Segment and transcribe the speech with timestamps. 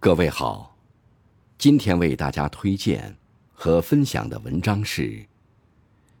[0.00, 0.76] 各位好，
[1.58, 3.16] 今天为大家推荐
[3.52, 5.02] 和分享的文章是《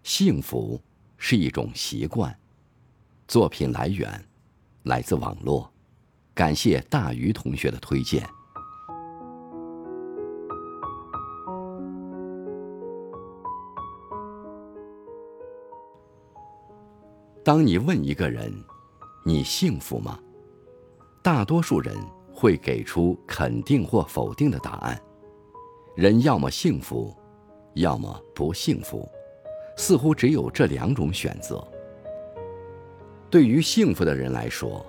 [0.02, 0.80] 幸福
[1.16, 2.32] 是一种习惯》。
[3.28, 4.26] 作品来源
[4.82, 5.70] 来自网络，
[6.34, 8.28] 感谢大鱼同学的推荐。
[17.44, 18.52] 当你问一个人
[19.24, 20.18] ：“你幸福吗？”
[21.22, 21.96] 大多数人。
[22.38, 24.96] 会给出肯定或否定的答案。
[25.96, 27.12] 人要么幸福，
[27.74, 29.08] 要么不幸福，
[29.76, 31.66] 似乎只有这两种选择。
[33.28, 34.86] 对于幸福的人来说，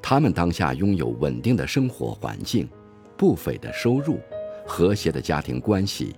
[0.00, 2.68] 他们当下拥有稳定的生活环境、
[3.16, 4.20] 不菲的收入、
[4.64, 6.14] 和谐的家庭关系，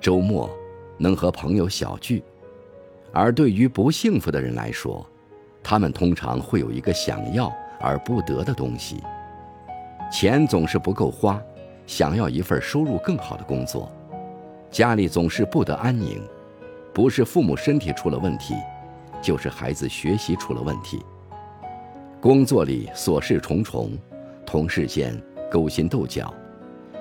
[0.00, 0.50] 周末
[0.96, 2.20] 能和朋友小聚；
[3.12, 5.06] 而对于不幸福的人来说，
[5.62, 8.96] 他们通常会有一个想要而不得的东西。
[10.10, 11.40] 钱总是不够花，
[11.86, 13.90] 想要一份收入更好的工作；
[14.70, 16.20] 家里总是不得安宁，
[16.94, 18.54] 不是父母身体出了问题，
[19.20, 21.00] 就是孩子学习出了问题。
[22.20, 23.90] 工作里琐事重重，
[24.46, 25.14] 同事间
[25.50, 26.32] 勾心斗角，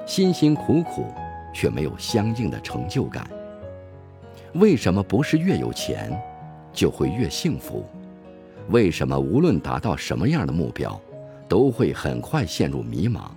[0.05, 1.05] 辛辛苦苦
[1.53, 3.25] 却没有相应的成就感。
[4.53, 6.11] 为什么不是越有钱
[6.73, 7.85] 就会越幸福？
[8.69, 10.99] 为什么无论达到什么样的目标？
[11.47, 13.29] 都会很快陷入迷茫。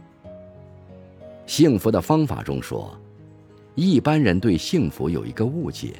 [1.47, 2.97] 幸福的方法中说，
[3.75, 5.95] 一般人对幸福有一个误解，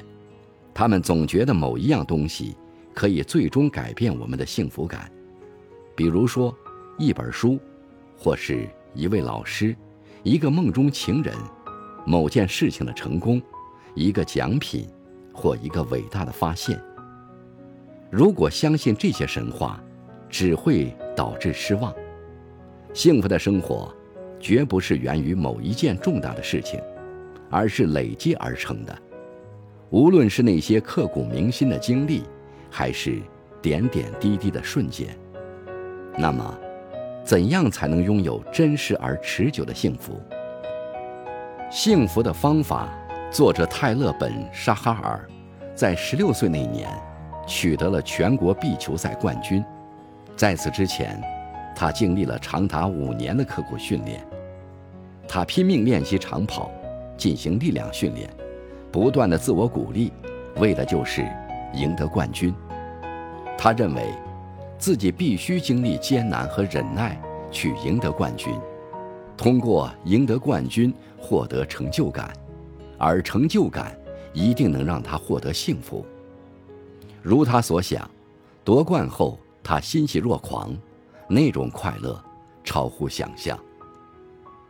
[0.73, 2.55] 他们总觉得某一样东西
[2.93, 5.11] 可以最终改变我们的幸福感，
[5.95, 6.55] 比如说
[6.97, 7.59] 一本书，
[8.17, 9.75] 或是一位老师，
[10.23, 11.35] 一个梦中情人，
[12.05, 13.41] 某件事情的成功，
[13.95, 14.87] 一个奖品，
[15.33, 16.81] 或一个伟大的发现。
[18.09, 19.81] 如果相信这些神话，
[20.29, 21.93] 只会导致失望。
[22.93, 23.93] 幸福的生活，
[24.39, 26.79] 绝不是源于某一件重大的事情，
[27.49, 28.97] 而是累积而成的。
[29.89, 32.23] 无论是那些刻骨铭心的经历，
[32.69, 33.19] 还是
[33.61, 35.17] 点点滴滴的瞬间。
[36.17, 36.57] 那么，
[37.23, 40.19] 怎样才能拥有真实而持久的幸福？
[41.69, 42.89] 幸福的方法，
[43.31, 45.25] 作者泰勒·本·沙哈尔，
[45.73, 46.89] 在十六岁那年，
[47.47, 49.63] 取得了全国壁球赛冠军。
[50.35, 51.21] 在此之前，
[51.75, 54.25] 他经历了长达五年的刻苦训练。
[55.27, 56.69] 他拼命练习长跑，
[57.17, 58.29] 进行力量训练，
[58.91, 60.11] 不断的自我鼓励，
[60.57, 61.25] 为的就是
[61.73, 62.53] 赢得冠军。
[63.57, 64.13] 他认为，
[64.77, 67.19] 自己必须经历艰难和忍耐
[67.51, 68.53] 去赢得冠军，
[69.37, 72.31] 通过赢得冠军获得成就感，
[72.97, 73.97] 而成就感
[74.33, 76.05] 一定能让他获得幸福。
[77.21, 78.09] 如他所想，
[78.63, 79.39] 夺冠后。
[79.63, 80.75] 他欣喜若狂，
[81.33, 82.21] 那种快乐
[82.63, 83.57] 超乎想象。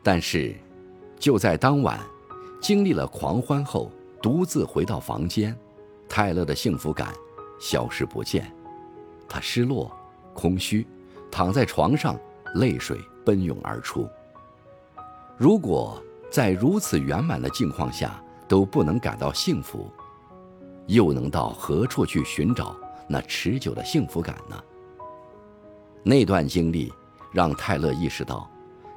[0.03, 0.55] 但是，
[1.17, 1.99] 就在当晚，
[2.61, 3.91] 经历了狂欢后，
[4.21, 5.57] 独自回到房间，
[6.07, 7.13] 泰勒的幸福感
[7.59, 8.51] 消失不见。
[9.27, 9.91] 他失落、
[10.33, 10.85] 空虚，
[11.31, 12.15] 躺在床上，
[12.55, 14.07] 泪水奔涌而出。
[15.37, 15.99] 如果
[16.29, 19.89] 在如此圆满的境况下都不能感到幸福，
[20.85, 22.75] 又能到何处去寻找
[23.07, 24.63] 那持久的幸福感呢？
[26.03, 26.91] 那段经历
[27.31, 28.49] 让泰勒意识到，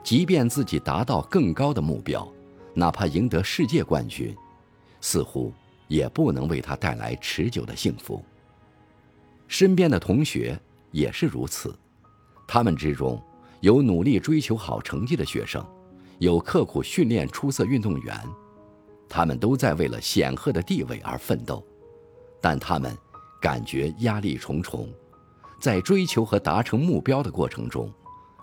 [0.02, 2.26] 即便自己达到更高的目标，
[2.72, 4.34] 哪怕赢得世界冠军，
[5.00, 5.52] 似乎
[5.86, 8.24] 也不能为他带来持久的幸福。
[9.46, 10.58] 身边的同学
[10.90, 11.78] 也是如此，
[12.46, 13.22] 他们之中
[13.60, 15.64] 有努力追求好成绩的学生，
[16.18, 18.18] 有刻苦训练出色运动员，
[19.08, 21.62] 他们都在为了显赫的地位而奋斗，
[22.40, 22.96] 但他们
[23.40, 24.88] 感觉压力重重。
[25.64, 27.90] 在追求和达成目标的过程中，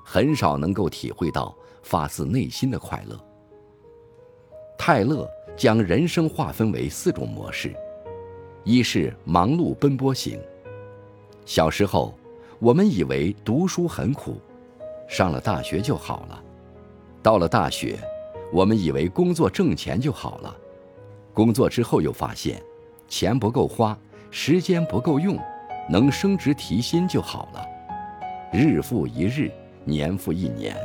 [0.03, 3.15] 很少能够体会到发自内心的快乐。
[4.75, 7.75] 泰勒将人生划分为四种模式：
[8.63, 10.41] 一是忙碌奔波型。
[11.45, 12.11] 小时候，
[12.57, 14.41] 我们以为读书很苦，
[15.07, 16.43] 上了大学就好了；
[17.21, 17.99] 到了大学，
[18.51, 20.55] 我们以为工作挣钱就好了；
[21.35, 22.59] 工作之后又发现，
[23.07, 23.95] 钱不够花，
[24.31, 25.37] 时间不够用。
[25.89, 27.65] 能升职提薪就好了，
[28.51, 29.51] 日复一日，
[29.83, 30.75] 年复一年，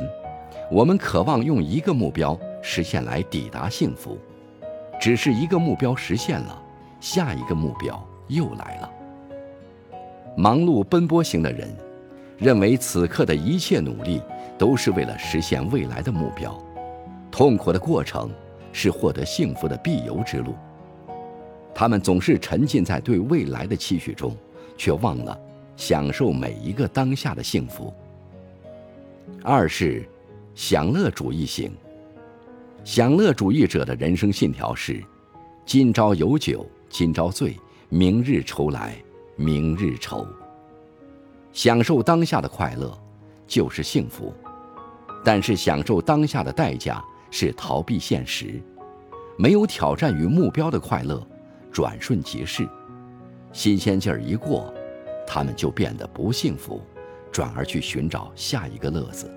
[0.71, 4.17] 我们渴望用一个目标实现来抵达幸福，
[4.99, 6.61] 只是一个目标实现了，
[6.99, 8.91] 下一个目标又来了。
[10.35, 11.69] 忙碌奔波型的人，
[12.37, 14.21] 认为此刻的一切努力
[14.57, 16.55] 都是为了实现未来的目标，
[17.31, 18.29] 痛苦的过程
[18.73, 20.53] 是获得幸福的必由之路。
[21.73, 24.35] 他们总是沉浸在对未来的期许中。
[24.77, 25.37] 却忘了
[25.75, 27.93] 享受每一个当下的幸福。
[29.43, 30.07] 二是
[30.55, 31.71] 享乐主义型，
[32.83, 35.03] 享乐主义者的人生信条是：
[35.65, 37.57] 今朝有酒今朝醉，
[37.89, 38.95] 明日愁来
[39.35, 40.25] 明日愁。
[41.51, 42.97] 享受当下的快乐，
[43.45, 44.33] 就是幸福。
[45.23, 48.61] 但是享受当下的代价是逃避现实，
[49.37, 51.21] 没有挑战与目标的快乐，
[51.71, 52.67] 转瞬即逝。
[53.57, 54.71] 新鲜劲儿一过，
[55.25, 56.79] 他们就变得不幸福，
[57.31, 59.27] 转而去寻找下一个乐子。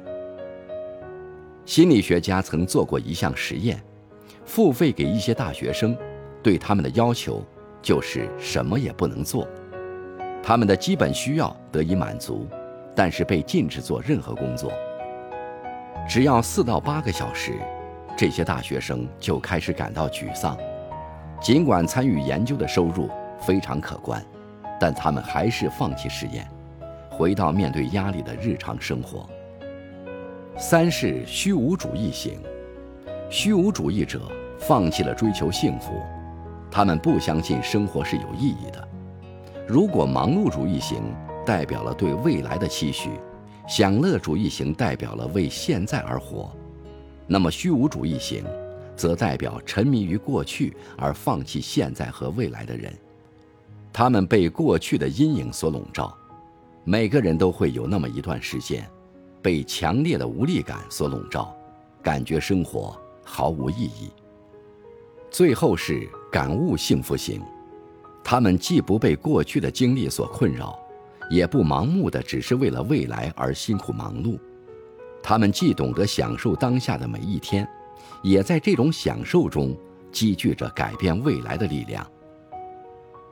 [1.64, 3.82] 心理学家曾做过一项实验，
[4.44, 5.96] 付费给一些大学生，
[6.42, 7.42] 对他们的要求
[7.80, 9.48] 就是什么也不能做，
[10.42, 12.46] 他们的基本需要得以满足，
[12.94, 14.70] 但是被禁止做任何工作。
[16.06, 17.54] 只要四到八个小时，
[18.18, 20.58] 这些大学生就开始感到沮丧。
[21.40, 23.08] 尽管参与研究的收入
[23.40, 24.24] 非常可观，
[24.78, 26.46] 但他们还是放弃实验，
[27.10, 29.28] 回到面对压力的日常生活。
[30.56, 32.38] 三是虚无主义型，
[33.30, 36.00] 虚无主义者放弃了追求幸福，
[36.70, 38.88] 他们不相信生活是有意义的。
[39.66, 41.02] 如果忙碌主义型
[41.46, 43.10] 代表了对未来的期许，
[43.66, 46.52] 享乐主义型代表了为现在而活，
[47.26, 48.44] 那么虚无主义型，
[48.96, 52.92] 则代表沉迷于过去而放弃现在和未来的人。
[53.92, 56.16] 他们被过去的阴影所笼罩，
[56.84, 58.88] 每个人都会有那么一段时间。
[59.42, 61.56] 被强烈的无力感所笼罩，
[62.02, 62.94] 感觉生活
[63.24, 64.10] 毫无意义。
[65.30, 67.40] 最后是感悟幸福型，
[68.22, 70.78] 他们既不被过去的经历所困扰，
[71.30, 74.38] 也不盲目的只是为了未来而辛苦忙碌。
[75.22, 77.66] 他们既懂得享受当下的每一天，
[78.22, 79.74] 也在这种享受中
[80.12, 82.06] 积聚着改变未来的力量。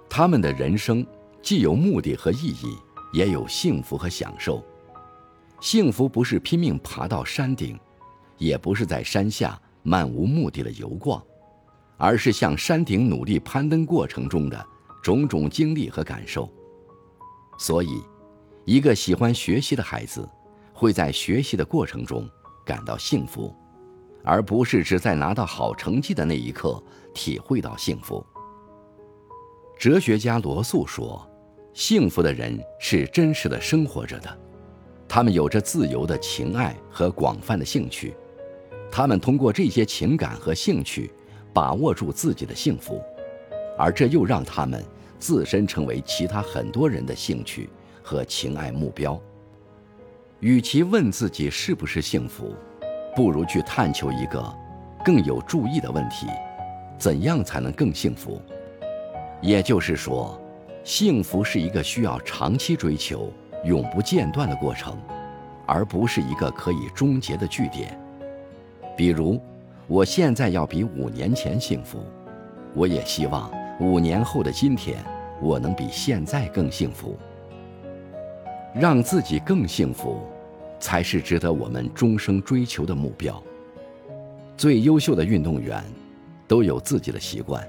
[0.08, 1.06] 他们的人生
[1.42, 2.76] 既有目的和意义，
[3.12, 4.64] 也有幸福和享受。
[5.60, 7.78] 幸福不是拼命爬到山顶，
[8.36, 11.22] 也不是在山下漫无目的的游逛，
[11.96, 14.66] 而是向山顶努力攀登过程中的
[15.02, 16.48] 种种经历和感受。
[17.58, 18.00] 所以，
[18.64, 20.28] 一个喜欢学习的孩子，
[20.72, 22.28] 会在学习的过程中
[22.64, 23.52] 感到幸福，
[24.22, 26.80] 而不是只在拿到好成绩的那一刻
[27.12, 28.24] 体会到幸福。
[29.78, 31.24] 哲学家罗素说
[31.72, 34.38] ：“幸福的人是真实的生活着的。”
[35.06, 38.12] 他们有着自由的情爱和广泛的兴趣，
[38.90, 41.12] 他们通过这些情感和兴趣，
[41.52, 43.00] 把握住自己的幸福，
[43.78, 44.84] 而这又让他们
[45.16, 47.70] 自身成为其他很多人的兴趣
[48.02, 49.18] 和情爱目标。
[50.40, 52.52] 与其问自己是不是幸福，
[53.14, 54.44] 不如去探求一个
[55.04, 56.26] 更有注意的问题：
[56.98, 58.42] 怎样才能更幸福？
[59.40, 60.40] 也就是说，
[60.84, 63.32] 幸福是一个需要长期追求。
[63.64, 64.96] 永不间断的过程，
[65.66, 68.00] 而不是一个可以终结的句点。
[68.96, 69.40] 比如，
[69.88, 71.98] 我现在要比五年前幸福，
[72.72, 73.50] 我也希望
[73.80, 75.04] 五年后的今天，
[75.42, 77.18] 我能比现在更幸福。
[78.72, 80.20] 让自己更幸福，
[80.78, 83.42] 才是值得我们终生追求的目标。
[84.56, 85.82] 最优秀的运动员，
[86.46, 87.68] 都有自己的习惯，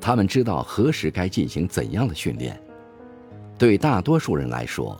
[0.00, 2.60] 他们知道何时该进行怎样的训练。
[3.58, 4.98] 对大多数人来说，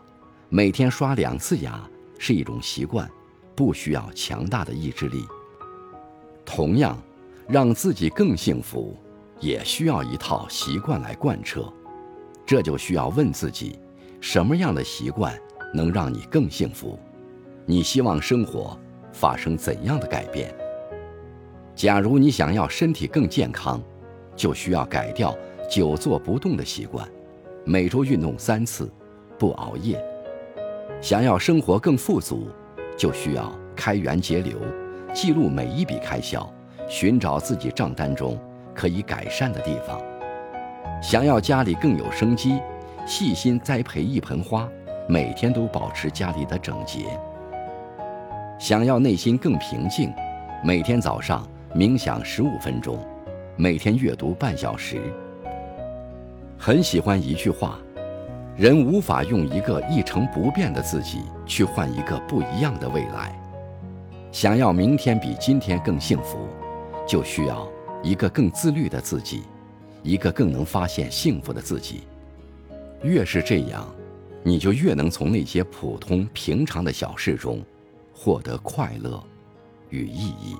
[0.51, 1.81] 每天刷两次牙
[2.19, 3.11] 是一种习惯，
[3.57, 5.25] 不需要强大的意志力。
[6.45, 7.01] 同样，
[7.49, 8.95] 让自己更幸福，
[9.41, 11.73] 也需要一套习惯来贯彻。
[12.45, 13.79] 这就需要问自己：
[14.21, 15.35] 什么样的习惯
[15.73, 16.99] 能让你更幸福？
[17.65, 18.79] 你希望生活
[19.13, 20.55] 发生怎样的改变？
[21.75, 23.81] 假如你想要身体更健康，
[24.41, 25.37] 就需要改掉
[25.69, 27.07] 久坐不动的习惯，
[27.63, 28.91] 每周运动三次，
[29.39, 30.03] 不熬夜。
[30.99, 32.49] 想要生活更富足，
[32.97, 34.57] 就需要开源节流，
[35.13, 36.51] 记录每一笔开销，
[36.89, 38.41] 寻找自己账单中
[38.75, 40.01] 可以改善的地方。
[41.03, 42.59] 想要家里更有生机，
[43.05, 44.67] 细心栽培一盆花，
[45.07, 47.05] 每天都保持家里的整洁。
[48.59, 50.11] 想要内心更平静，
[50.65, 52.99] 每天早上冥想十五分钟，
[53.61, 54.99] 每天阅读半小时。
[56.57, 57.79] 很喜欢一句话。
[58.57, 63.39] 人无法用一个一成不变的自己去换一个不一样的未来。
[64.33, 66.49] 想要明天比今天更幸福，
[67.07, 67.71] 就需要
[68.03, 69.43] 一个更自律的自己，
[70.03, 72.05] 一个更能发现幸福的自己。
[73.03, 73.87] 越是这样，
[74.43, 77.63] 你就越能从那些普通平常的小事中
[78.15, 79.23] 获得快乐
[79.91, 80.57] 与意义。